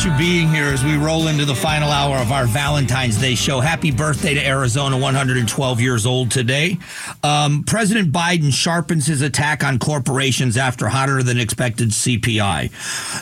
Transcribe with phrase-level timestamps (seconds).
[0.00, 3.34] appreciate you being here as we roll into the final hour of our Valentine's Day
[3.34, 3.60] show.
[3.60, 6.78] Happy birthday to Arizona, 112 years old today.
[7.22, 12.70] Um, President Biden sharpens his attack on corporations after hotter than expected CPI.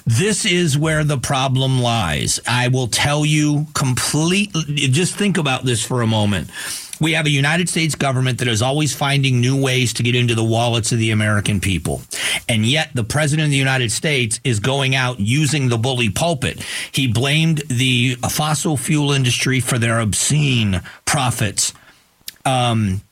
[0.05, 2.39] This is where the problem lies.
[2.47, 6.51] I will tell you completely, just think about this for a moment.
[7.01, 10.35] We have a United States government that is always finding new ways to get into
[10.35, 12.03] the wallets of the American people.
[12.49, 16.63] And yet the president of the United States is going out using the bully pulpit.
[16.93, 21.73] He blamed the fossil fuel industry for their obscene profits.
[22.45, 23.03] Um,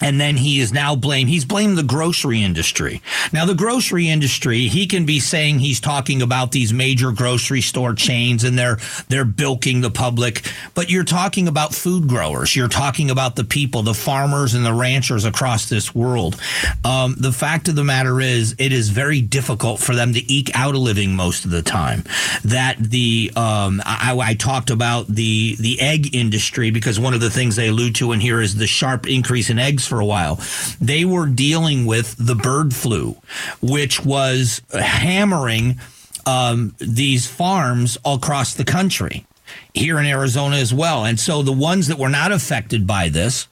[0.00, 1.28] and then he is now blamed.
[1.28, 3.02] He's blamed the grocery industry.
[3.32, 7.94] Now, the grocery industry, he can be saying he's talking about these major grocery store
[7.94, 8.78] chains and they're
[9.08, 10.42] they're bilking the public,
[10.74, 12.56] but you're talking about food growers.
[12.56, 16.40] You're talking about the people, the farmers and the ranchers across this world.
[16.84, 20.50] Um, the fact of the matter is, it is very difficult for them to eke
[20.54, 22.04] out a living most of the time.
[22.44, 27.30] That the um, I, I talked about the the egg industry because one of the
[27.30, 30.38] things they allude to in here is the sharp increase in eggs for a while.
[30.80, 33.16] They were dealing with the bird flu,
[33.60, 35.78] which was hammering
[36.24, 39.26] um, these farms across the country,
[39.74, 41.04] here in Arizona as well.
[41.04, 43.48] And so the ones that were not affected by this,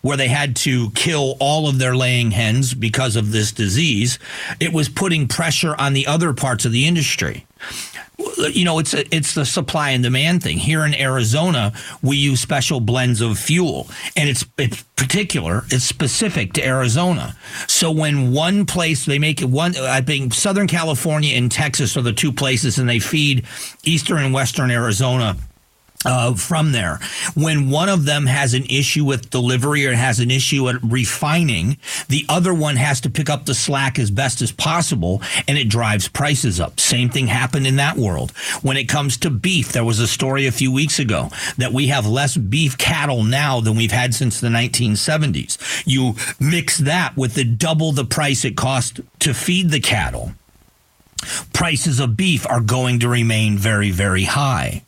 [0.00, 4.18] where they had to kill all of their laying hens because of this disease,
[4.58, 7.46] it was putting pressure on the other parts of the industry
[8.52, 10.58] you know, it's a, it's the supply and demand thing.
[10.58, 16.52] Here in Arizona, we use special blends of fuel, and it's it's particular, it's specific
[16.54, 17.36] to Arizona.
[17.66, 22.02] So when one place they make it one, I think Southern California and Texas are
[22.02, 23.46] the two places, and they feed
[23.84, 25.36] Eastern and Western Arizona
[26.04, 26.98] uh, from there.
[27.34, 31.76] When one of them has an issue with delivery or has an issue at refining,
[32.08, 35.68] the other one has to pick up the slack as best as possible and it
[35.68, 36.80] drives prices up.
[36.80, 38.30] Same thing happened in that world.
[38.62, 41.88] When it comes to beef, there was a story a few weeks ago that we
[41.88, 45.82] have less beef cattle now than we've had since the 1970s.
[45.86, 50.32] You mix that with the double the price it cost to feed the cattle.
[51.52, 54.82] Prices of beef are going to remain very, very high.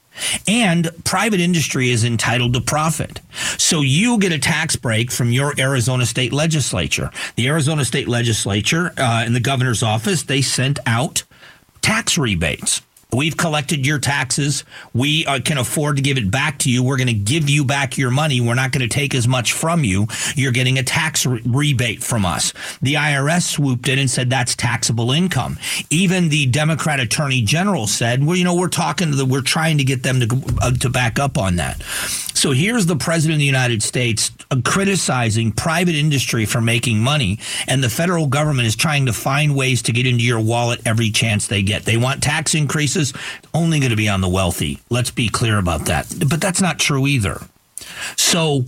[0.47, 3.21] And private industry is entitled to profit.
[3.59, 7.11] So you get a tax break from your Arizona state legislature.
[7.37, 11.25] The Arizona state legislature uh, in the governor's office, they sent out
[11.81, 12.83] tax rebates.
[13.15, 14.65] We've collected your taxes.
[14.93, 16.83] We uh, can afford to give it back to you.
[16.83, 18.41] We're going to give you back your money.
[18.41, 20.07] We're not going to take as much from you.
[20.35, 22.53] You're getting a tax re- rebate from us.
[22.83, 25.59] The IRS swooped in and said that's taxable income.
[25.91, 29.79] Even the Democrat Attorney General said, "Well, you know, we're talking to the, we're trying
[29.79, 31.83] to get them to uh, to back up on that."
[32.35, 37.39] So here's the president of the United States uh, criticizing private industry for making money,
[37.69, 41.11] and the federal government is trying to find ways to get into your wallet every
[41.11, 41.85] chance they get.
[41.85, 43.04] They want tax increases,
[43.53, 44.81] only going to be on the wealthy.
[44.91, 46.13] Let's be clear about that.
[46.29, 47.41] But that's not true either.
[48.17, 48.65] So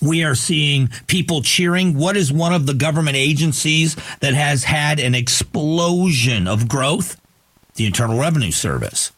[0.00, 1.96] we are seeing people cheering.
[1.96, 7.20] What is one of the government agencies that has had an explosion of growth?
[7.74, 9.12] The Internal Revenue Service.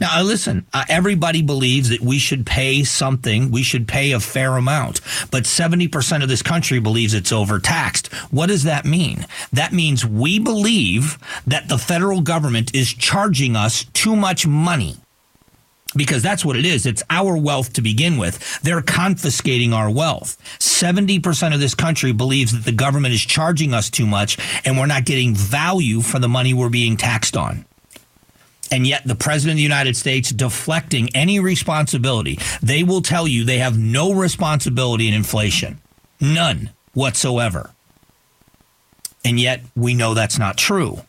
[0.00, 4.56] Now, listen, uh, everybody believes that we should pay something, we should pay a fair
[4.56, 5.00] amount,
[5.30, 8.12] but 70% of this country believes it's overtaxed.
[8.30, 9.26] What does that mean?
[9.52, 14.96] That means we believe that the federal government is charging us too much money.
[15.94, 16.84] Because that's what it is.
[16.84, 18.60] It's our wealth to begin with.
[18.60, 20.36] They're confiscating our wealth.
[20.58, 24.36] 70% of this country believes that the government is charging us too much
[24.66, 27.64] and we're not getting value for the money we're being taxed on
[28.70, 32.38] and yet the president of the United States deflecting any responsibility.
[32.62, 35.80] They will tell you they have no responsibility in inflation,
[36.20, 37.70] none whatsoever.
[39.24, 41.00] And yet we know that's not true.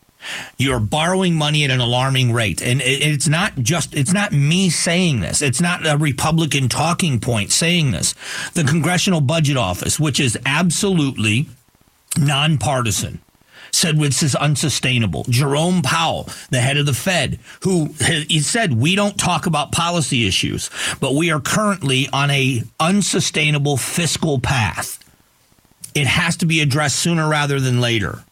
[0.56, 2.60] You're borrowing money at an alarming rate.
[2.60, 5.40] And it's not just, it's not me saying this.
[5.40, 8.14] It's not a Republican talking point saying this.
[8.54, 11.48] The Congressional Budget Office, which is absolutely
[12.18, 13.20] nonpartisan,
[13.70, 15.24] said this is unsustainable.
[15.28, 17.94] Jerome Powell, the head of the Fed, who
[18.28, 20.70] he said we don't talk about policy issues,
[21.00, 24.98] but we are currently on a unsustainable fiscal path.
[25.94, 28.24] It has to be addressed sooner rather than later.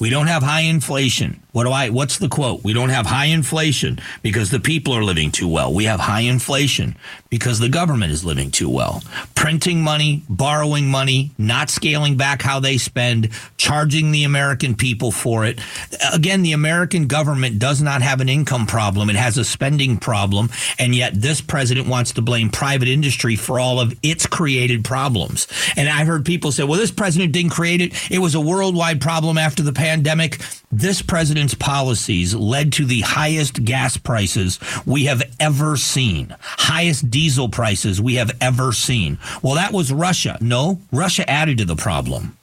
[0.00, 1.43] We don't have high inflation.
[1.54, 2.64] What do I what's the quote?
[2.64, 5.72] We don't have high inflation because the people are living too well.
[5.72, 6.96] We have high inflation
[7.30, 9.04] because the government is living too well.
[9.36, 15.44] Printing money, borrowing money, not scaling back how they spend, charging the American people for
[15.44, 15.60] it.
[16.12, 19.08] Again, the American government does not have an income problem.
[19.08, 20.50] It has a spending problem,
[20.80, 25.46] and yet this president wants to blame private industry for all of its created problems.
[25.76, 27.92] And I've heard people say, "Well, this president didn't create it.
[28.10, 30.40] It was a worldwide problem after the pandemic."
[30.72, 31.02] This
[31.52, 38.14] policies led to the highest gas prices we have ever seen, highest diesel prices we
[38.14, 39.18] have ever seen.
[39.42, 40.38] Well, that was Russia.
[40.40, 42.36] No, Russia added to the problem.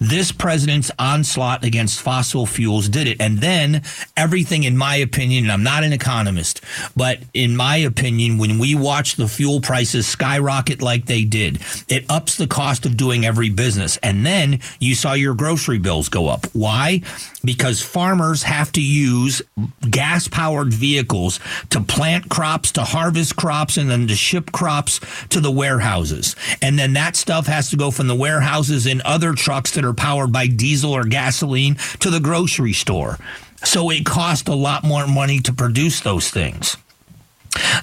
[0.00, 3.20] This president's onslaught against fossil fuels did it.
[3.20, 3.82] And then
[4.16, 6.62] everything, in my opinion, and I'm not an economist,
[6.96, 12.10] but in my opinion, when we watch the fuel prices skyrocket like they did, it
[12.10, 13.98] ups the cost of doing every business.
[13.98, 16.46] And then you saw your grocery bills go up.
[16.54, 17.02] Why?
[17.44, 19.42] Because farmers have to use
[19.90, 25.40] gas powered vehicles to plant crops, to harvest crops, and then to ship crops to
[25.40, 26.36] the warehouses.
[26.62, 29.89] And then that stuff has to go from the warehouses in other trucks that are
[29.90, 33.18] are powered by diesel or gasoline to the grocery store.
[33.62, 36.76] So it cost a lot more money to produce those things.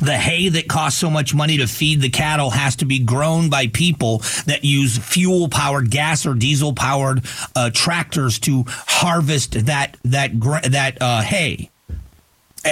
[0.02, 3.50] The hay that costs so much money to feed the cattle has to be grown
[3.50, 7.24] by people that use fuel powered gas or diesel powered
[7.56, 10.32] uh, tractors to harvest that that
[10.72, 11.70] that uh, hay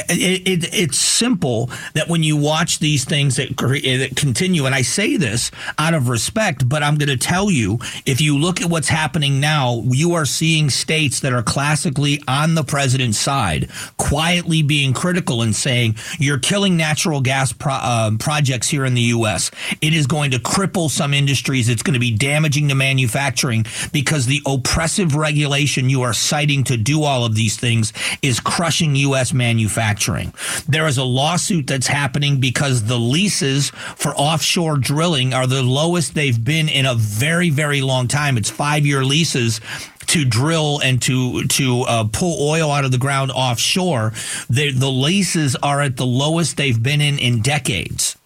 [0.10, 4.82] it, it, it's simple that when you watch these things that, that continue, and I
[4.82, 8.70] say this out of respect, but I'm going to tell you if you look at
[8.70, 14.62] what's happening now, you are seeing states that are classically on the president's side, quietly
[14.62, 19.52] being critical and saying, you're killing natural gas pro- uh, projects here in the U.S.
[19.82, 21.70] It is going to cripple some industries.
[21.70, 26.78] It's going to be damaging to manufacturing because the oppressive regulation you are citing to
[26.78, 29.34] do all of these things is crushing U.S.
[29.34, 30.34] manufacturing manufacturing.
[30.68, 36.16] There is a lawsuit that's happening because the leases for offshore drilling are the lowest
[36.16, 38.38] they've been in a very, very long time.
[38.38, 39.62] It's five year leases
[40.08, 44.14] to drill and to to uh, pull oil out of the ground offshore.
[44.50, 48.18] The, the leases are at the lowest they've been in in decades.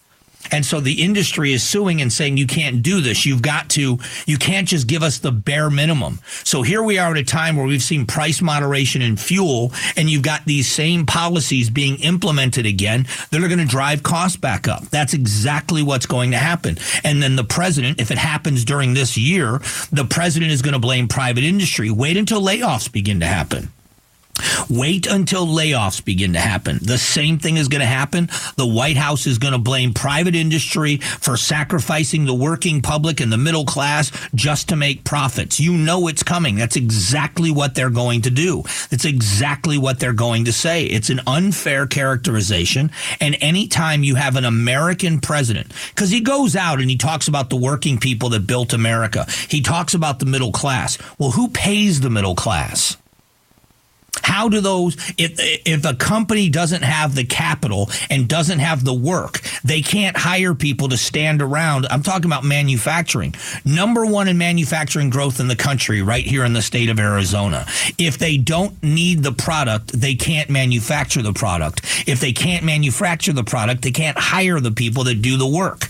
[0.51, 3.25] And so the industry is suing and saying, you can't do this.
[3.25, 6.19] You've got to, you can't just give us the bare minimum.
[6.43, 10.09] So here we are at a time where we've seen price moderation in fuel and
[10.09, 14.67] you've got these same policies being implemented again that are going to drive costs back
[14.67, 14.83] up.
[14.85, 16.77] That's exactly what's going to happen.
[17.03, 19.59] And then the president, if it happens during this year,
[19.91, 21.89] the president is going to blame private industry.
[21.91, 23.71] Wait until layoffs begin to happen.
[24.69, 26.79] Wait until layoffs begin to happen.
[26.81, 28.29] The same thing is going to happen.
[28.55, 33.31] The White House is going to blame private industry for sacrificing the working public and
[33.31, 35.59] the middle class just to make profits.
[35.59, 36.55] You know it's coming.
[36.55, 38.63] That's exactly what they're going to do.
[38.89, 40.85] That's exactly what they're going to say.
[40.85, 42.91] It's an unfair characterization.
[43.19, 47.49] And anytime you have an American president, because he goes out and he talks about
[47.49, 50.97] the working people that built America, he talks about the middle class.
[51.17, 52.97] Well, who pays the middle class?
[54.29, 58.93] How do those if if a company doesn't have the capital and doesn't have the
[58.93, 61.87] work, they can't hire people to stand around.
[61.89, 63.33] I'm talking about manufacturing.
[63.65, 67.65] Number 1 in manufacturing growth in the country right here in the state of Arizona.
[67.97, 71.81] If they don't need the product, they can't manufacture the product.
[72.07, 75.89] If they can't manufacture the product, they can't hire the people that do the work.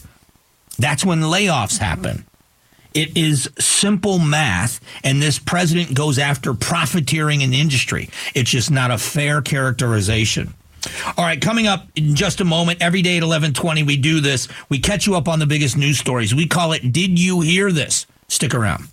[0.78, 2.26] That's when layoffs happen.
[2.94, 8.10] It is simple math, and this president goes after profiteering in the industry.
[8.34, 10.54] It's just not a fair characterization.
[11.18, 14.48] All right, coming up in just a moment, every day at 1120, we do this.
[14.70, 16.34] We catch you up on the biggest news stories.
[16.34, 18.06] We call it Did You Hear This?
[18.28, 18.90] Stick around.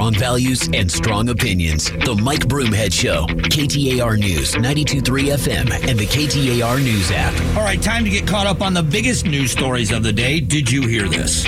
[0.00, 1.90] Strong values and strong opinions.
[1.90, 3.26] The Mike Broomhead Show.
[3.26, 5.02] KTAR News, 92.3
[5.34, 7.38] FM, and the KTAR News app.
[7.54, 10.40] All right, time to get caught up on the biggest news stories of the day.
[10.40, 11.44] Did you hear this?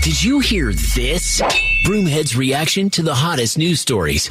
[0.00, 1.42] Did you hear this?
[1.86, 4.30] Broomhead's reaction to the hottest news stories.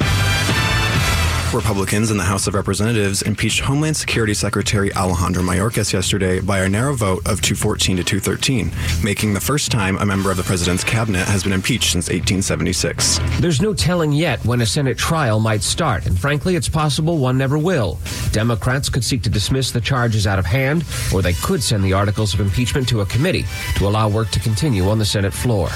[1.54, 6.68] Republicans in the House of Representatives impeached Homeland Security Secretary Alejandro Mayorkas yesterday by a
[6.68, 8.70] narrow vote of 214 to 213,
[9.02, 13.18] making the first time a member of the president's cabinet has been impeached since 1876.
[13.40, 17.36] There's no telling yet when a Senate trial might start, and frankly, it's possible one
[17.36, 17.98] never will.
[18.30, 21.92] Democrats could seek to dismiss the charges out of hand, or they could send the
[21.92, 25.68] articles of impeachment to a committee to allow work to continue on the Senate floor.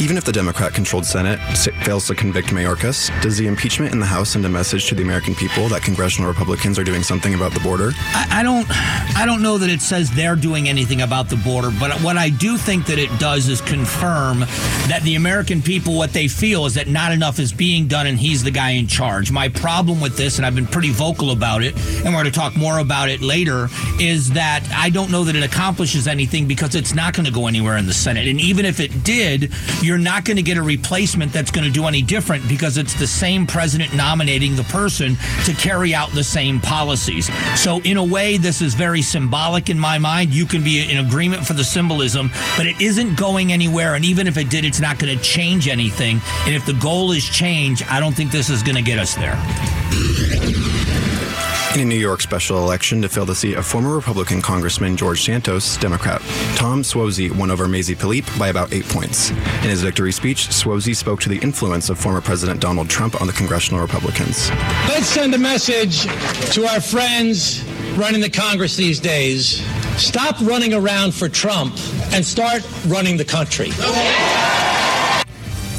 [0.00, 1.38] Even if the Democrat controlled Senate
[1.84, 5.01] fails to convict Mayorkas, does the impeachment in the House send a message to the
[5.02, 7.90] the American people that congressional Republicans are doing something about the border?
[7.96, 8.66] I, I don't.
[9.14, 12.30] I don't know that it says they're doing anything about the border, but what I
[12.30, 14.40] do think that it does is confirm
[14.88, 18.18] that the American people, what they feel is that not enough is being done, and
[18.18, 19.30] he's the guy in charge.
[19.30, 22.30] My problem with this, and I've been pretty vocal about it, and we're going to
[22.30, 23.68] talk more about it later,
[24.00, 27.48] is that I don't know that it accomplishes anything because it's not going to go
[27.48, 30.62] anywhere in the Senate, and even if it did, you're not going to get a
[30.62, 34.91] replacement that's going to do any different because it's the same president nominating the person
[34.98, 37.30] to carry out the same policies.
[37.60, 40.34] So, in a way, this is very symbolic in my mind.
[40.34, 43.94] You can be in agreement for the symbolism, but it isn't going anywhere.
[43.94, 46.20] And even if it did, it's not going to change anything.
[46.44, 49.14] And if the goal is change, I don't think this is going to get us
[49.14, 49.38] there.
[51.74, 55.22] In a New York special election to fill the seat of former Republican Congressman George
[55.22, 56.20] Santos, Democrat
[56.54, 59.30] Tom Suozzi won over Mazie Pilip by about eight points.
[59.30, 63.26] In his victory speech, Suozzi spoke to the influence of former President Donald Trump on
[63.26, 64.50] the congressional Republicans.
[64.86, 66.02] Let's send a message
[66.52, 67.64] to our friends
[67.96, 69.66] running the Congress these days.
[69.96, 71.72] Stop running around for Trump
[72.12, 73.70] and start running the country.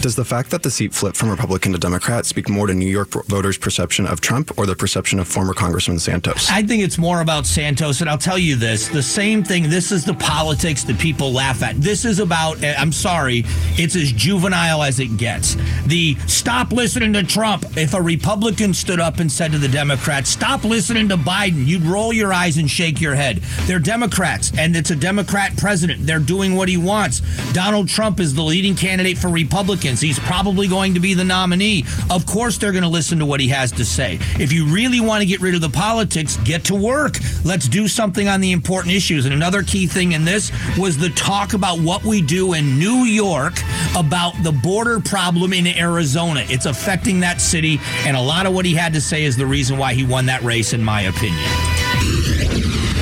[0.03, 2.89] Does the fact that the seat flipped from Republican to Democrat speak more to New
[2.89, 6.51] York voters' perception of Trump or the perception of former Congressman Santos?
[6.51, 9.69] I think it's more about Santos, and I'll tell you this the same thing.
[9.69, 11.77] This is the politics that people laugh at.
[11.77, 13.45] This is about, eh, I'm sorry,
[13.77, 15.55] it's as juvenile as it gets.
[15.85, 17.63] The stop listening to Trump.
[17.77, 21.83] If a Republican stood up and said to the Democrats, stop listening to Biden, you'd
[21.83, 23.37] roll your eyes and shake your head.
[23.67, 26.05] They're Democrats, and it's a Democrat president.
[26.05, 27.21] They're doing what he wants.
[27.53, 29.92] Donald Trump is the leading candidate for Republicans.
[30.01, 31.85] He's probably going to be the nominee.
[32.09, 34.19] Of course, they're going to listen to what he has to say.
[34.39, 37.17] If you really want to get rid of the politics, get to work.
[37.43, 39.25] Let's do something on the important issues.
[39.25, 43.03] And another key thing in this was the talk about what we do in New
[43.03, 43.59] York
[43.95, 46.45] about the border problem in Arizona.
[46.47, 49.45] It's affecting that city, and a lot of what he had to say is the
[49.45, 51.43] reason why he won that race, in my opinion.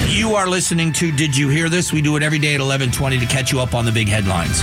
[0.07, 1.91] You are listening to Did You Hear This?
[1.91, 4.61] We do it every day at 1120 to catch you up on the big headlines.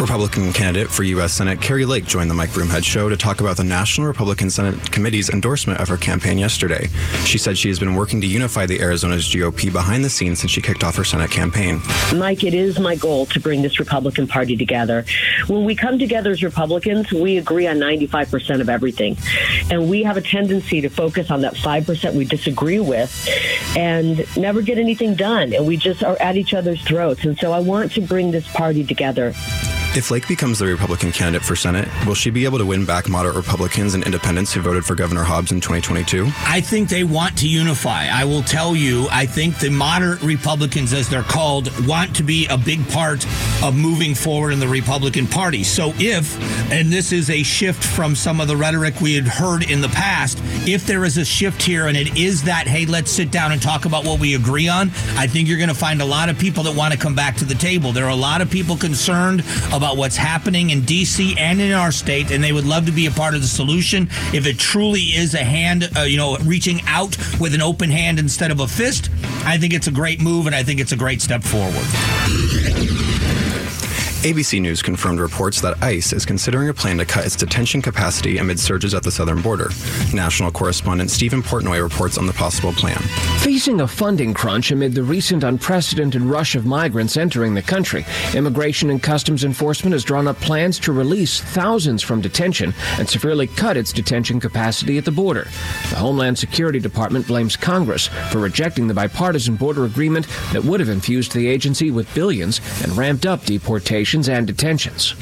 [0.00, 1.32] Republican candidate for U.S.
[1.32, 4.92] Senate Kari Lake joined the Mike Broomhead show to talk about the National Republican Senate
[4.92, 6.86] Committee's endorsement of her campaign yesterday.
[7.24, 10.52] She said she has been working to unify the Arizona's GOP behind the scenes since
[10.52, 11.80] she kicked off her Senate campaign.
[12.14, 15.04] Mike, it is my goal to bring this Republican Party together.
[15.48, 19.16] When we come together as Republicans, we agree on 95% of everything.
[19.68, 23.28] And we have a tendency to focus on that 5% we disagree with
[23.76, 25.52] and never get anything done.
[25.52, 27.24] And we just are at each other's throats.
[27.24, 29.34] And so I want to bring this party together.
[29.96, 33.08] If Lake becomes the Republican candidate for Senate, will she be able to win back
[33.08, 36.30] moderate Republicans and independents who voted for Governor Hobbs in 2022?
[36.46, 38.06] I think they want to unify.
[38.06, 42.46] I will tell you, I think the moderate Republicans, as they're called, want to be
[42.48, 43.24] a big part
[43.64, 45.64] of moving forward in the Republican Party.
[45.64, 46.38] So if,
[46.70, 49.88] and this is a shift from some of the rhetoric we had heard in the
[49.88, 53.52] past, if there is a shift here and it is that, hey, let's sit down
[53.52, 56.28] and talk about what we agree on, I think you're going to find a lot
[56.28, 57.92] of people that want to come back to the table.
[57.92, 61.36] There are a lot of people concerned about what's happening in D.C.
[61.38, 64.08] and in our state, and they would love to be a part of the solution.
[64.32, 68.18] If it truly is a hand, uh, you know, reaching out with an open hand
[68.18, 69.10] instead of a fist,
[69.44, 72.17] I think it's a great move, and I think it's a great step forward.
[74.22, 78.38] ABC News confirmed reports that ICE is considering a plan to cut its detention capacity
[78.38, 79.70] amid surges at the southern border.
[80.12, 82.98] National correspondent Stephen Portnoy reports on the possible plan.
[83.38, 88.90] Facing a funding crunch amid the recent unprecedented rush of migrants entering the country, Immigration
[88.90, 93.76] and Customs Enforcement has drawn up plans to release thousands from detention and severely cut
[93.76, 95.46] its detention capacity at the border.
[95.90, 100.88] The Homeland Security Department blames Congress for rejecting the bipartisan border agreement that would have
[100.88, 105.14] infused the agency with billions and ramped up deportations and detentions.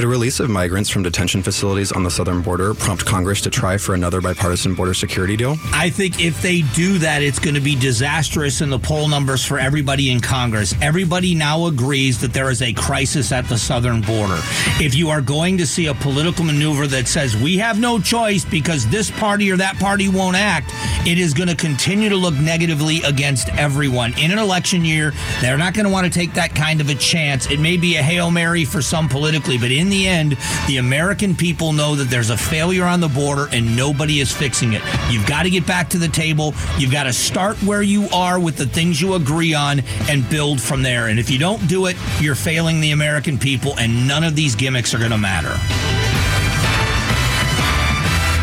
[0.00, 3.50] Could a release of migrants from detention facilities on the southern border prompt Congress to
[3.50, 5.58] try for another bipartisan border security deal?
[5.74, 9.44] I think if they do that, it's going to be disastrous in the poll numbers
[9.44, 10.74] for everybody in Congress.
[10.80, 14.38] Everybody now agrees that there is a crisis at the southern border.
[14.80, 18.42] If you are going to see a political maneuver that says we have no choice
[18.42, 20.70] because this party or that party won't act,
[21.06, 24.18] it is going to continue to look negatively against everyone.
[24.18, 26.94] In an election year, they're not going to want to take that kind of a
[26.94, 27.50] chance.
[27.50, 31.34] It may be a Hail Mary for some politically, but in the end, the American
[31.34, 34.82] people know that there's a failure on the border and nobody is fixing it.
[35.10, 36.54] You've got to get back to the table.
[36.78, 40.60] You've got to start where you are with the things you agree on and build
[40.60, 41.08] from there.
[41.08, 44.54] And if you don't do it, you're failing the American people, and none of these
[44.54, 45.99] gimmicks are going to matter.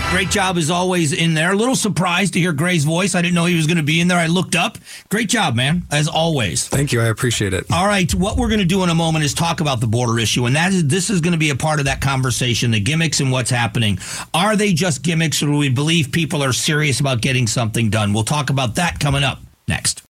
[0.09, 1.51] Great job as always in there.
[1.51, 3.13] A little surprised to hear Gray's voice.
[3.13, 4.17] I didn't know he was going to be in there.
[4.17, 4.77] I looked up.
[5.09, 6.65] Great job, man, as always.
[6.65, 7.01] Thank you.
[7.01, 7.65] I appreciate it.
[7.71, 10.17] All right, what we're going to do in a moment is talk about the border
[10.17, 12.71] issue, and that is this is going to be a part of that conversation.
[12.71, 13.99] The gimmicks and what's happening.
[14.33, 18.13] Are they just gimmicks, or do we believe people are serious about getting something done?
[18.13, 20.06] We'll talk about that coming up next.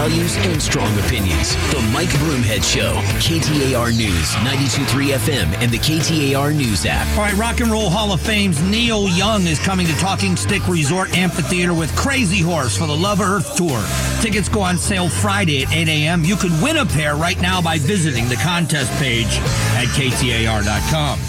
[0.00, 1.54] Values and strong opinions.
[1.72, 2.94] The Mike Broomhead Show.
[3.20, 7.06] KTAR News, 92.3 FM, and the KTAR News app.
[7.18, 10.66] All right, Rock and Roll Hall of Fame's Neil Young is coming to Talking Stick
[10.68, 13.84] Resort Amphitheater with Crazy Horse for the Love Earth Tour.
[14.22, 16.24] Tickets go on sale Friday at 8 a.m.
[16.24, 19.36] You can win a pair right now by visiting the contest page
[19.76, 21.20] at KTAR.com.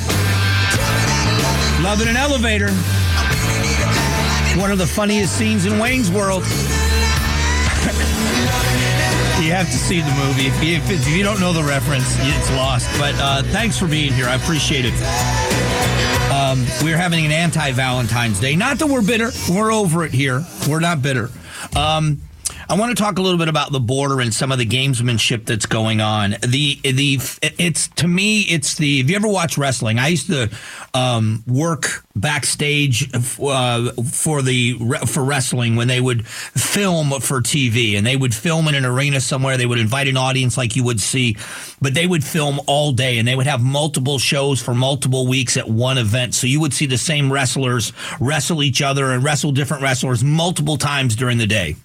[1.84, 2.70] Love in an elevator.
[4.58, 6.46] One of the funniest scenes in Wayne's World.
[9.64, 10.48] Have to see the movie.
[10.48, 12.90] If you, if, if you don't know the reference, it's lost.
[12.98, 14.26] But uh, thanks for being here.
[14.26, 14.94] I appreciate it.
[16.32, 18.56] Um, we're having an anti Valentine's Day.
[18.56, 19.30] Not that we're bitter.
[19.52, 20.44] We're over it here.
[20.68, 21.30] We're not bitter.
[21.76, 22.22] Um,
[22.72, 25.46] I want to talk a little bit about the border and some of the gamesmanship
[25.46, 26.38] that's going on.
[26.40, 27.20] The the
[27.60, 29.00] it's to me it's the.
[29.00, 30.00] Have you ever watched wrestling?
[30.00, 30.50] I used to
[30.94, 38.08] um, work backstage uh, for the for wrestling when they would film for TV and
[38.08, 39.58] they would film in an arena somewhere.
[39.58, 41.36] They would invite an audience like you would see,
[41.82, 45.58] but they would film all day and they would have multiple shows for multiple weeks
[45.58, 46.36] at one event.
[46.36, 50.78] So you would see the same wrestlers wrestle each other and wrestle different wrestlers multiple
[50.78, 51.76] times during the day.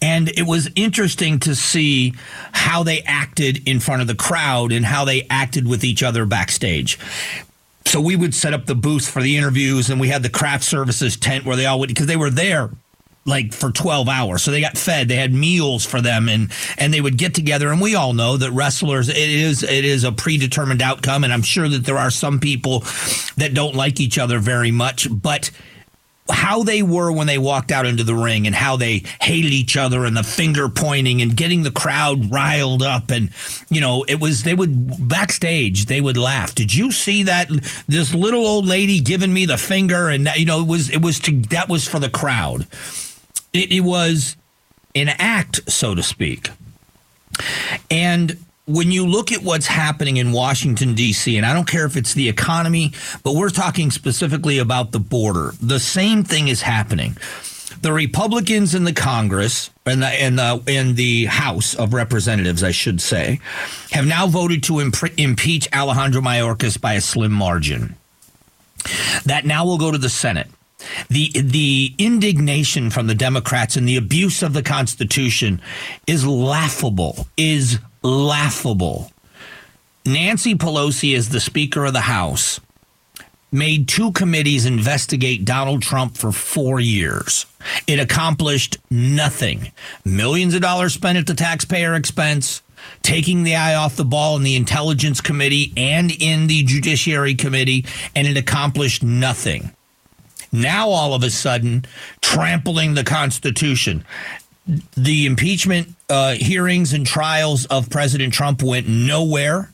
[0.00, 2.14] And it was interesting to see
[2.52, 6.24] how they acted in front of the crowd and how they acted with each other
[6.26, 6.98] backstage.
[7.84, 10.64] So we would set up the booth for the interviews, and we had the craft
[10.64, 12.70] services tent where they all would because they were there
[13.28, 14.42] like for 12 hours.
[14.42, 17.70] So they got fed they had meals for them and and they would get together.
[17.70, 21.42] And we all know that wrestlers it is it is a predetermined outcome and i'm
[21.42, 22.80] sure that there are some people
[23.36, 25.06] that don't like each other very much.
[25.10, 25.50] But
[26.30, 29.76] how they were when they walked out into the ring and how they hated each
[29.76, 33.30] other and the finger pointing and getting the crowd riled up and
[33.70, 36.54] you know it was they would backstage they would laugh.
[36.54, 37.48] Did you see that
[37.86, 41.18] this little old lady giving me the finger and you know it was it was
[41.20, 42.66] to that was for the crowd.
[43.52, 44.36] It, it was
[44.94, 46.50] an act so to speak.
[47.90, 48.36] And
[48.68, 52.12] when you look at what's happening in Washington, D.C., and I don't care if it's
[52.12, 57.16] the economy, but we're talking specifically about the border, the same thing is happening.
[57.80, 62.70] The Republicans in the Congress and the, and the, in the House of Representatives, I
[62.70, 63.40] should say,
[63.90, 67.96] have now voted to imp- impeach Alejandro Mayorkas by a slim margin.
[69.24, 70.48] That now will go to the Senate.
[71.08, 75.60] The the indignation from the Democrats and the abuse of the Constitution
[76.06, 79.10] is laughable, is laughable.
[80.06, 82.60] Nancy Pelosi, as the Speaker of the House,
[83.50, 87.46] made two committees investigate Donald Trump for four years.
[87.86, 89.72] It accomplished nothing.
[90.04, 92.62] Millions of dollars spent at the taxpayer expense,
[93.02, 97.84] taking the eye off the ball in the Intelligence Committee and in the Judiciary Committee,
[98.14, 99.72] and it accomplished nothing.
[100.50, 101.84] Now, all of a sudden,
[102.22, 104.04] trampling the Constitution
[104.96, 109.72] the impeachment uh, hearings and trials of President Trump went nowhere.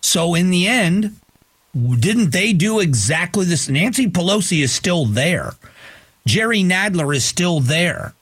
[0.00, 1.16] So, in the end,
[1.74, 3.68] didn't they do exactly this?
[3.68, 5.54] Nancy Pelosi is still there.
[6.26, 8.14] Jerry Nadler is still there.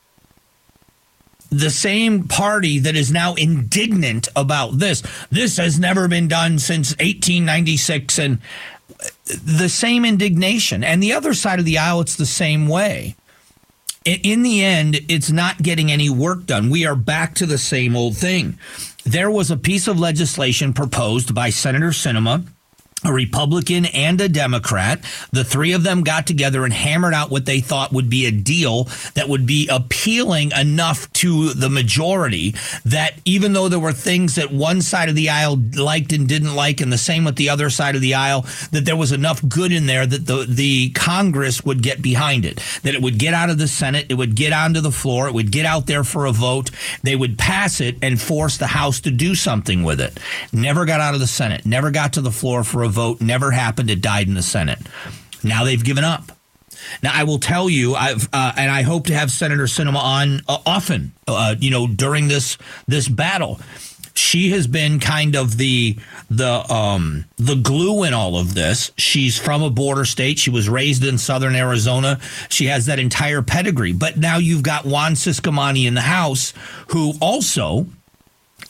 [1.51, 5.03] The same party that is now indignant about this.
[5.31, 8.19] This has never been done since 1896.
[8.19, 8.39] And
[9.27, 10.83] the same indignation.
[10.83, 13.15] And the other side of the aisle, it's the same way
[14.05, 16.71] in the end, it's not getting any work done.
[16.71, 18.59] We are back to the same old thing.
[19.05, 22.47] There was a piece of legislation proposed by Senator Sinema
[23.05, 25.01] a Republican and a Democrat.
[25.33, 28.31] The three of them got together and hammered out what they thought would be a
[28.31, 34.37] deal that would be appealing enough to the majority that even though there were things
[34.37, 37.49] that one side of the aisle liked and didn't like, and the same with the
[37.49, 40.91] other side of the aisle, that there was enough good in there that the, the
[40.91, 44.35] Congress would get behind it, that it would get out of the Senate, it would
[44.35, 46.71] get onto the floor, it would get out there for a vote,
[47.03, 50.19] they would pass it and force the House to do something with it.
[50.53, 53.51] Never got out of the Senate, never got to the floor for a vote never
[53.51, 53.91] happened.
[53.91, 54.79] It died in the Senate.
[55.43, 56.33] Now they've given up.
[57.03, 60.41] Now I will tell you, I've uh, and I hope to have Senator Sinema on
[60.49, 61.13] uh, often.
[61.27, 63.61] Uh, you know, during this this battle,
[64.15, 65.99] she has been kind of the
[66.31, 68.93] the um the glue in all of this.
[68.97, 70.39] She's from a border state.
[70.39, 72.21] She was raised in southern Arizona.
[72.49, 73.93] She has that entire pedigree.
[73.93, 76.53] But now you've got Juan Ciscomani in the House,
[76.89, 77.87] who also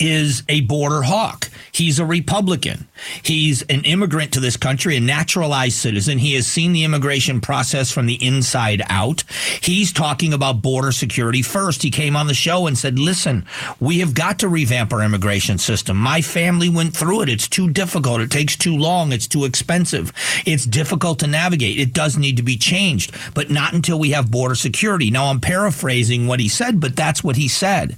[0.00, 1.50] is a border hawk.
[1.72, 2.86] He's a Republican.
[3.22, 6.18] He's an immigrant to this country, a naturalized citizen.
[6.18, 9.24] He has seen the immigration process from the inside out.
[9.60, 11.82] He's talking about border security first.
[11.82, 13.44] He came on the show and said, listen,
[13.80, 15.96] we have got to revamp our immigration system.
[15.96, 17.28] My family went through it.
[17.28, 18.20] It's too difficult.
[18.20, 19.12] It takes too long.
[19.12, 20.12] It's too expensive.
[20.46, 21.78] It's difficult to navigate.
[21.78, 25.10] It does need to be changed, but not until we have border security.
[25.10, 27.96] Now, I'm paraphrasing what he said, but that's what he said.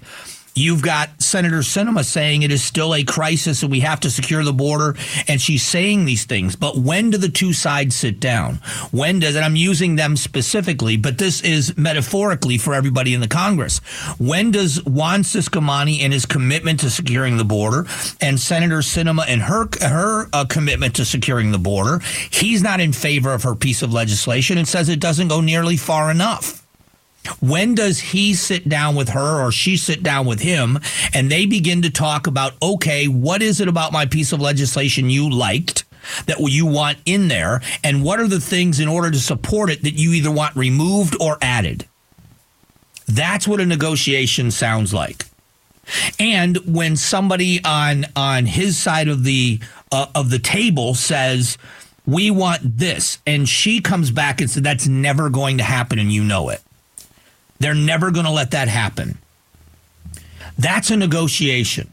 [0.56, 4.42] You've got Senator Sinema saying it is still a crisis and we have to secure
[4.42, 4.96] the border.
[5.28, 6.56] And she's saying these things.
[6.56, 8.54] But when do the two sides sit down?
[8.90, 13.28] When does, and I'm using them specifically, but this is metaphorically for everybody in the
[13.28, 13.80] Congress.
[14.18, 17.86] When does Juan Ciscomani and his commitment to securing the border
[18.22, 22.94] and Senator Sinema and her, her uh, commitment to securing the border, he's not in
[22.94, 26.65] favor of her piece of legislation and says it doesn't go nearly far enough.
[27.40, 30.78] When does he sit down with her or she sit down with him
[31.14, 35.10] and they begin to talk about, okay, what is it about my piece of legislation
[35.10, 35.84] you liked?
[36.26, 39.82] That you want in there, and what are the things in order to support it
[39.82, 41.88] that you either want removed or added?
[43.08, 45.26] That's what a negotiation sounds like.
[46.20, 49.60] And when somebody on on his side of the
[49.90, 51.58] uh, of the table says,
[52.06, 56.12] "We want this," and she comes back and says, "That's never going to happen," and
[56.12, 56.62] you know it
[57.58, 59.18] they're never going to let that happen.
[60.58, 61.92] That's a negotiation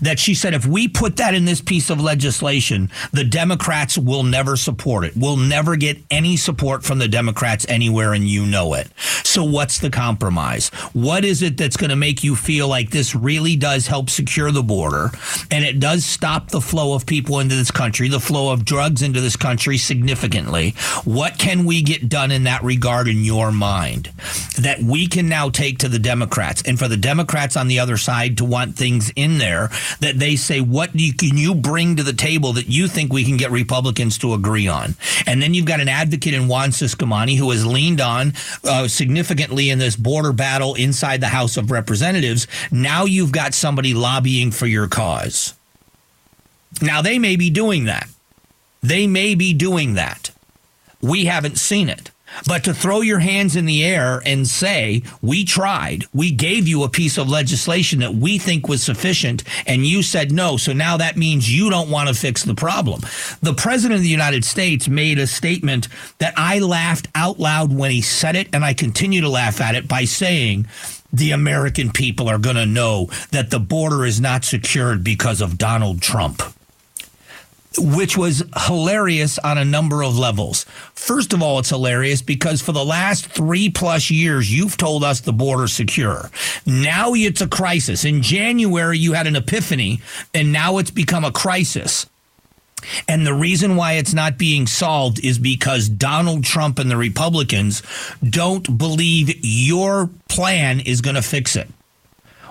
[0.00, 4.22] that she said if we put that in this piece of legislation, the Democrats will
[4.22, 5.16] never support it.
[5.16, 8.88] We'll never get any support from the Democrats anywhere, and you know it.
[9.24, 10.68] So, what's the compromise?
[10.92, 14.50] What is it that's going to make you feel like this really does help secure
[14.50, 15.10] the border
[15.50, 19.02] and it does stop the flow of people into this country, the flow of drugs
[19.02, 20.70] into this country significantly?
[21.04, 24.10] What can we get done in that regard in your mind
[24.58, 26.62] that we can now take to the Democrats?
[26.62, 30.36] And for the Democrats on the other side to want things in there that they
[30.36, 33.50] say, what you, can you bring to the table that you think we can get
[33.50, 34.94] Republicans to agree on?
[35.26, 38.32] And then you've got an advocate in Juan Ciscomani who has leaned on
[38.64, 42.46] uh, significantly in this border battle inside the House of Representatives.
[42.70, 45.54] Now you've got somebody lobbying for your cause.
[46.82, 48.08] Now they may be doing that.
[48.82, 50.30] They may be doing that.
[51.00, 52.10] We haven't seen it.
[52.46, 56.82] But to throw your hands in the air and say, we tried, we gave you
[56.82, 60.56] a piece of legislation that we think was sufficient, and you said no.
[60.56, 63.00] So now that means you don't want to fix the problem.
[63.42, 65.88] The president of the United States made a statement
[66.18, 69.74] that I laughed out loud when he said it, and I continue to laugh at
[69.74, 70.66] it by saying,
[71.10, 75.56] the American people are going to know that the border is not secured because of
[75.56, 76.42] Donald Trump
[77.78, 80.64] which was hilarious on a number of levels.
[80.94, 85.20] First of all, it's hilarious because for the last three plus years, you've told us
[85.20, 86.30] the border's secure.
[86.66, 88.04] Now it's a crisis.
[88.04, 90.00] In January, you had an epiphany,
[90.34, 92.06] and now it's become a crisis.
[93.08, 97.82] And the reason why it's not being solved is because Donald Trump and the Republicans
[98.22, 101.68] don't believe your plan is going to fix it.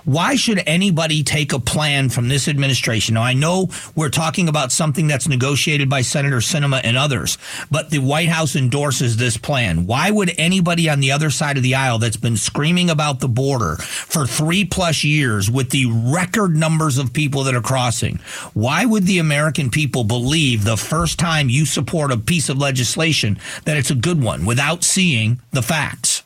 [0.07, 3.15] Why should anybody take a plan from this administration?
[3.15, 7.37] Now, I know we're talking about something that's negotiated by Senator Sinema and others,
[7.69, 9.85] but the White House endorses this plan.
[9.85, 13.27] Why would anybody on the other side of the aisle that's been screaming about the
[13.27, 18.21] border for three plus years with the record numbers of people that are crossing,
[18.53, 23.37] why would the American people believe the first time you support a piece of legislation
[23.65, 26.16] that it's a good one without seeing the facts?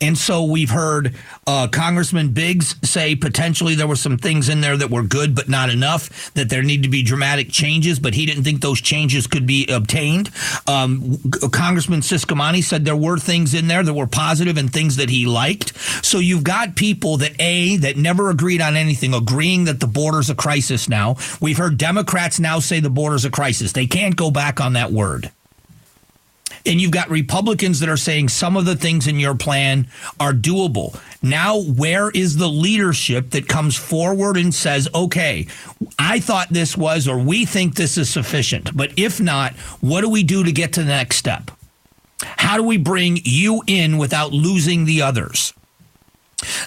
[0.00, 1.14] And so we've heard
[1.46, 5.48] uh, Congressman Biggs say potentially there were some things in there that were good, but
[5.48, 9.26] not enough, that there need to be dramatic changes, but he didn't think those changes
[9.26, 10.30] could be obtained.
[10.66, 11.18] Um,
[11.52, 15.26] Congressman Ciscomani said there were things in there that were positive and things that he
[15.26, 15.76] liked.
[16.04, 20.30] So you've got people that, A, that never agreed on anything, agreeing that the border's
[20.30, 21.16] a crisis now.
[21.40, 23.72] We've heard Democrats now say the border's a crisis.
[23.72, 25.30] They can't go back on that word.
[26.66, 29.86] And you've got Republicans that are saying some of the things in your plan
[30.18, 30.98] are doable.
[31.22, 35.46] Now, where is the leadership that comes forward and says, okay,
[35.98, 40.08] I thought this was, or we think this is sufficient, but if not, what do
[40.08, 41.50] we do to get to the next step?
[42.22, 45.54] How do we bring you in without losing the others?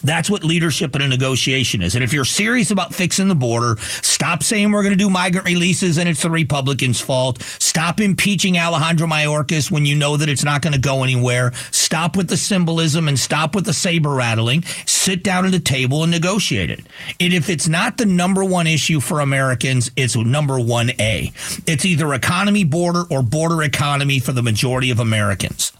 [0.03, 1.95] That's what leadership in a negotiation is.
[1.95, 5.47] And if you're serious about fixing the border, stop saying we're going to do migrant
[5.47, 7.41] releases and it's the Republicans' fault.
[7.41, 11.51] Stop impeaching Alejandro Mayorkas when you know that it's not going to go anywhere.
[11.71, 14.63] Stop with the symbolism and stop with the saber rattling.
[14.85, 16.81] Sit down at the table and negotiate it.
[17.19, 21.31] And if it's not the number one issue for Americans, it's number one A.
[21.65, 25.73] It's either economy border or border economy for the majority of Americans.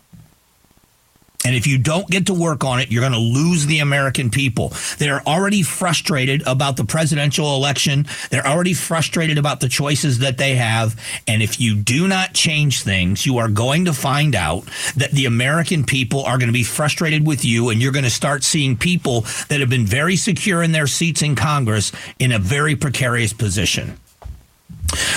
[1.46, 4.30] And if you don't get to work on it, you're going to lose the American
[4.30, 4.74] people.
[4.98, 8.06] They're already frustrated about the presidential election.
[8.30, 11.00] They're already frustrated about the choices that they have.
[11.28, 14.64] And if you do not change things, you are going to find out
[14.96, 17.70] that the American people are going to be frustrated with you.
[17.70, 21.22] And you're going to start seeing people that have been very secure in their seats
[21.22, 23.98] in Congress in a very precarious position.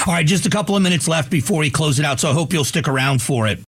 [0.06, 2.20] All right, just a couple of minutes left before we close it out.
[2.20, 3.65] So I hope you'll stick around for it.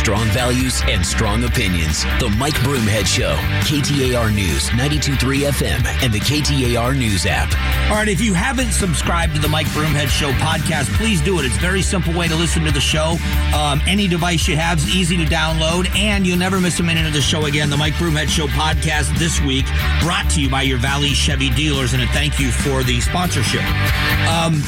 [0.00, 2.04] Strong values and strong opinions.
[2.20, 3.36] The Mike Broomhead Show.
[3.68, 7.52] KTAR News, 923 FM, and the KTAR News app.
[7.90, 11.44] All right, if you haven't subscribed to the Mike Broomhead Show podcast, please do it.
[11.44, 13.18] It's a very simple way to listen to the show.
[13.54, 17.06] Um, any device you have is easy to download, and you'll never miss a minute
[17.06, 17.68] of the show again.
[17.68, 19.66] The Mike Broomhead Show podcast this week,
[20.00, 23.64] brought to you by your Valley Chevy dealers, and a thank you for the sponsorship.
[24.26, 24.62] Um,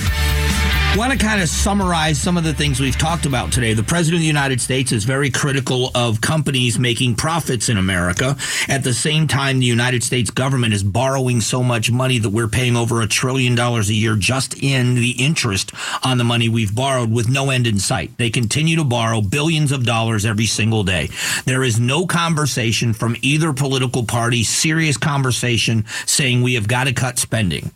[0.96, 3.72] want to kind of summarize some of the things we've talked about today.
[3.72, 8.36] The President of the United States is very critical of companies making profits in America.
[8.68, 12.46] At the same time, the United States government is borrowing so much money that we're
[12.46, 15.72] paying over a trillion dollars a year just in the interest
[16.04, 18.18] on the money we've borrowed with no end in sight.
[18.18, 21.08] They continue to borrow billions of dollars every single day.
[21.46, 26.92] There is no conversation from either political party, serious conversation saying we have got to
[26.92, 27.70] cut spending.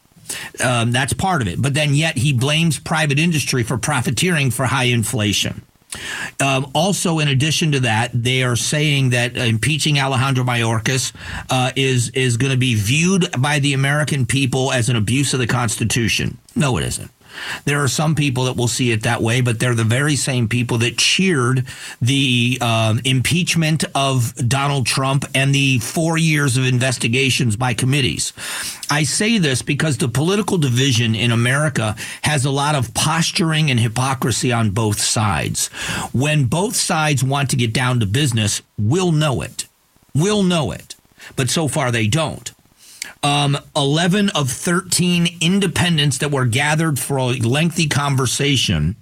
[0.62, 1.60] Um, that's part of it.
[1.60, 5.62] But then yet he blames private industry for profiteering for high inflation.
[6.40, 11.14] Um, also, in addition to that, they are saying that impeaching Alejandro Mayorkas
[11.48, 15.40] uh, is is going to be viewed by the American people as an abuse of
[15.40, 16.38] the Constitution.
[16.54, 17.10] No, it isn't.
[17.64, 20.48] There are some people that will see it that way, but they're the very same
[20.48, 21.66] people that cheered
[22.00, 28.32] the um, impeachment of Donald Trump and the four years of investigations by committees.
[28.90, 33.80] I say this because the political division in America has a lot of posturing and
[33.80, 35.68] hypocrisy on both sides.
[36.12, 39.66] When both sides want to get down to business, we'll know it.
[40.14, 40.94] We'll know it.
[41.34, 42.52] But so far they don't
[43.26, 48.94] um, 11 of 13 independents that were gathered for a lengthy conversation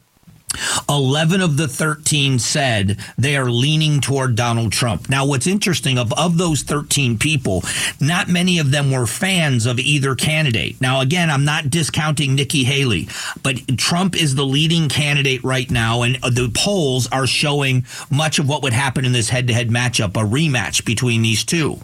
[0.89, 5.09] 11 of the 13 said they are leaning toward Donald Trump.
[5.09, 7.63] Now, what's interesting of, of those 13 people,
[8.01, 10.81] not many of them were fans of either candidate.
[10.81, 13.09] Now, again, I'm not discounting Nikki Haley,
[13.43, 18.39] but Trump is the leading candidate right now, and uh, the polls are showing much
[18.39, 21.79] of what would happen in this head to head matchup, a rematch between these two.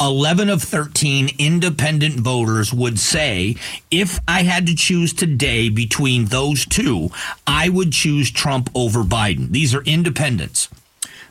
[0.00, 3.56] 11 of 13 independent voters would say,
[3.90, 7.10] if I had to choose today between those two,
[7.46, 9.50] I would choose choose Trump over Biden.
[9.50, 10.68] These are independents.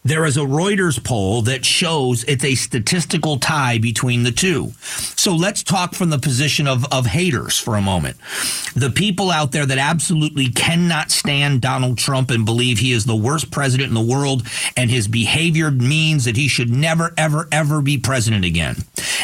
[0.05, 4.71] There is a Reuters poll that shows it's a statistical tie between the two.
[5.17, 8.17] So let's talk from the position of, of haters for a moment.
[8.75, 13.15] The people out there that absolutely cannot stand Donald Trump and believe he is the
[13.15, 14.45] worst president in the world
[14.77, 18.75] and his behavior means that he should never, ever, ever be president again.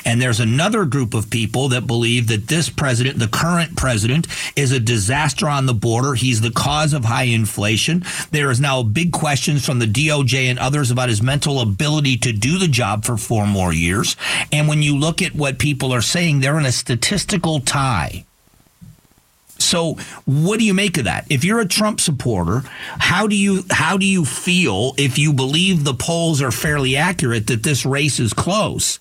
[0.03, 4.71] And there's another group of people that believe that this president, the current president, is
[4.71, 6.15] a disaster on the border.
[6.15, 8.03] He's the cause of high inflation.
[8.31, 12.31] There is now big questions from the DOJ and others about his mental ability to
[12.31, 14.15] do the job for four more years.
[14.53, 18.25] And when you look at what people are saying, they're in a statistical tie
[19.62, 19.95] so,
[20.26, 21.26] what do you make of that?
[21.30, 22.63] If you're a Trump supporter,
[23.00, 27.47] how do you how do you feel if you believe the polls are fairly accurate
[27.47, 29.00] that this race is close?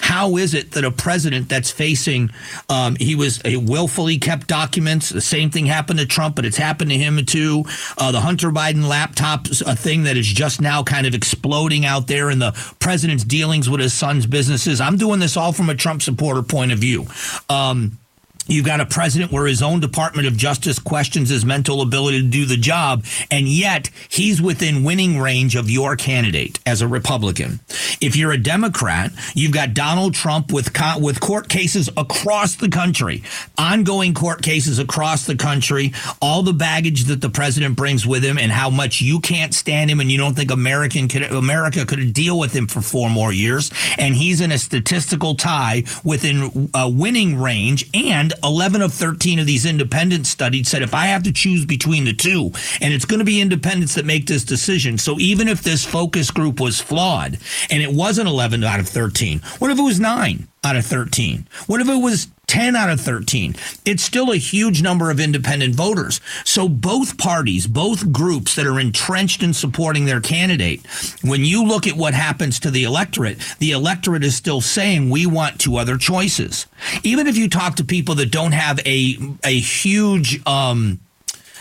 [0.00, 2.30] How is it that a president that's facing
[2.68, 5.10] um, he was a willfully kept documents?
[5.10, 7.64] The same thing happened to Trump, but it's happened to him too.
[7.96, 12.06] Uh, the Hunter Biden laptop, a thing that is just now kind of exploding out
[12.08, 14.80] there in the president's dealings with his son's businesses.
[14.80, 17.06] I'm doing this all from a Trump supporter point of view.
[17.48, 17.99] Um,
[18.46, 22.28] You've got a president where his own Department of Justice questions his mental ability to
[22.28, 27.60] do the job, and yet he's within winning range of your candidate as a Republican.
[28.00, 33.22] If you're a Democrat, you've got Donald Trump with with court cases across the country,
[33.56, 38.38] ongoing court cases across the country, all the baggage that the president brings with him,
[38.38, 42.12] and how much you can't stand him, and you don't think American could, America could
[42.12, 46.88] deal with him for four more years, and he's in a statistical tie within a
[46.88, 51.32] winning range and 11 of 13 of these independent studies said if I have to
[51.32, 54.98] choose between the two, and it's going to be independents that make this decision.
[54.98, 57.38] So even if this focus group was flawed
[57.70, 61.46] and it wasn't 11 out of 13, what if it was 9 out of 13?
[61.66, 63.54] What if it was 10 out of 13.
[63.84, 66.20] It's still a huge number of independent voters.
[66.44, 70.84] So both parties, both groups that are entrenched in supporting their candidate,
[71.22, 75.26] when you look at what happens to the electorate, the electorate is still saying we
[75.26, 76.66] want two other choices.
[77.04, 80.98] Even if you talk to people that don't have a a huge um,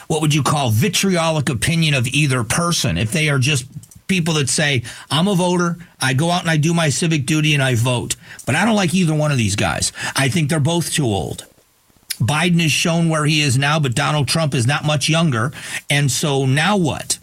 [0.07, 2.97] what would you call vitriolic opinion of either person.
[2.97, 3.67] If they are just
[4.09, 7.53] people that say, I'm a voter, I go out and I do my civic duty
[7.53, 8.17] and I vote.
[8.45, 9.93] But I don't like either one of these guys.
[10.15, 11.45] I think they're both too old.
[12.19, 15.53] Biden has shown where he is now, but Donald Trump is not much younger.
[15.89, 17.18] And so now what?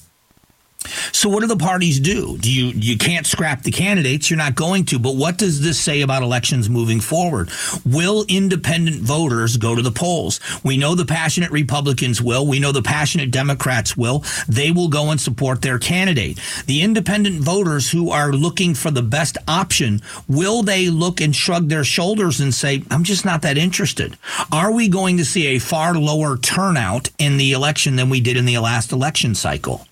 [1.12, 2.38] So what do the parties do?
[2.38, 4.30] Do you you can't scrap the candidates?
[4.30, 4.98] You're not going to.
[4.98, 7.50] But what does this say about elections moving forward?
[7.84, 10.40] Will independent voters go to the polls?
[10.62, 12.46] We know the passionate Republicans will.
[12.46, 14.24] We know the passionate Democrats will.
[14.48, 16.40] They will go and support their candidate.
[16.66, 21.68] The independent voters who are looking for the best option, will they look and shrug
[21.68, 24.16] their shoulders and say, "I'm just not that interested"?
[24.52, 28.36] Are we going to see a far lower turnout in the election than we did
[28.36, 29.85] in the last election cycle?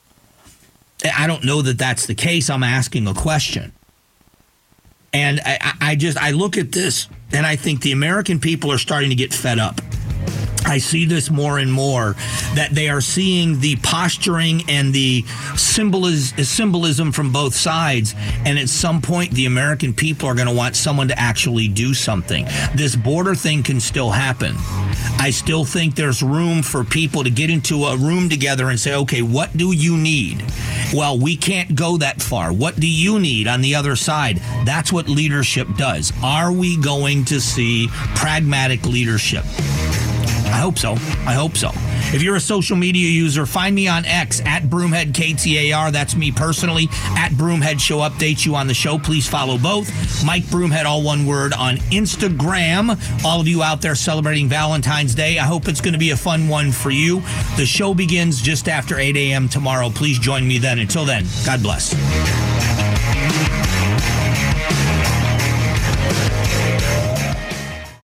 [1.05, 2.49] I don't know that that's the case.
[2.51, 3.73] I'm asking a question.
[5.13, 8.79] And I, I just, I look at this and I think the American people are
[8.79, 9.81] starting to get fed up.
[10.67, 12.15] I see this more and more
[12.55, 15.23] that they are seeing the posturing and the
[15.57, 18.15] symbolism from both sides.
[18.47, 21.93] And at some point, the American people are going to want someone to actually do
[21.93, 22.47] something.
[22.75, 24.55] This border thing can still happen.
[25.19, 28.95] I still think there's room for people to get into a room together and say,
[28.95, 30.43] okay, what do you need?
[30.95, 32.53] Well, we can't go that far.
[32.53, 34.37] What do you need on the other side?
[34.65, 36.13] That's what leadership does.
[36.23, 39.45] Are we going to see pragmatic leadership?
[39.45, 40.93] I hope so.
[41.27, 41.73] I hope so.
[42.13, 45.93] If you're a social media user, find me on X at Broomhead KTAR.
[45.93, 46.89] That's me personally.
[47.17, 48.99] At Broomhead Show updates you on the show.
[48.99, 49.89] Please follow both.
[50.25, 53.25] Mike Broomhead, all one word, on Instagram.
[53.25, 56.17] All of you out there celebrating Valentine's Day, I hope it's going to be a
[56.17, 57.23] fun one for you.
[57.57, 59.49] The show begins just after 8 a.m.
[59.49, 59.91] tomorrow.
[59.91, 60.79] Please join me then.
[60.79, 61.95] Until then, God bless.